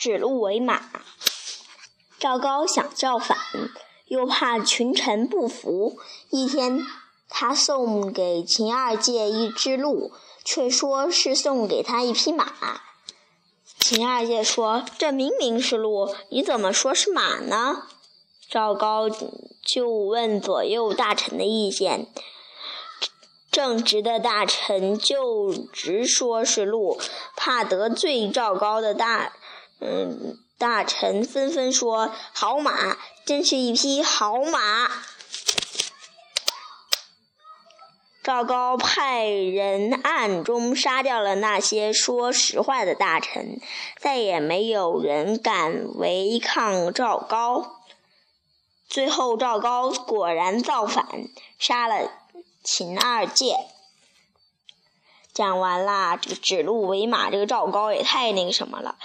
[0.00, 0.80] 指鹿为马。
[2.18, 3.36] 赵高想造反，
[4.06, 5.98] 又怕群臣不服。
[6.30, 6.86] 一天，
[7.28, 10.10] 他送给秦二介一只鹿，
[10.42, 12.80] 却说是送给他一匹马。
[13.78, 17.82] 秦二介说：“这明明是鹿，你怎么说是马呢？”
[18.48, 19.06] 赵高
[19.62, 22.06] 就问左右大臣的意见。
[23.50, 26.98] 正直的大臣就直说是鹿，
[27.36, 29.32] 怕得罪赵高的大，
[29.80, 34.90] 嗯，大臣纷纷说好马，真是一匹好马。
[38.22, 43.58] 赵高派人暗中杀掉了那些说实话的大臣，
[43.98, 47.80] 再也没有人敢违抗赵高。
[48.88, 51.06] 最后，赵高果然造反，
[51.58, 52.12] 杀了。
[52.62, 53.56] 秦二介
[55.32, 58.96] 讲完啦，这个指鹿为马，这个赵高也太那个什么了。